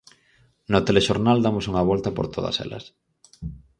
No 0.73 0.79
telexornal 0.87 1.37
damos 1.41 1.65
unha 1.71 1.87
volta 1.91 2.09
por 2.17 2.27
todas 2.35 2.55
elas. 2.65 2.85